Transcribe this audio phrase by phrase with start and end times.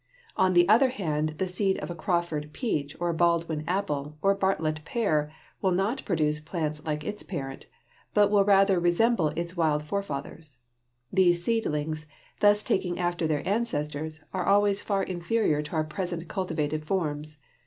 [0.35, 4.31] On the other hand the seed of a Crawford peach or a Baldwin apple or
[4.31, 5.31] a Bartlett pear
[5.61, 7.67] will not produce plants like its parent,
[8.15, 10.57] but will rather resemble its wild forefathers.
[11.13, 12.07] These seedlings,
[12.39, 17.37] thus taking after their ancestors, are always far inferior to our present cultivated forms.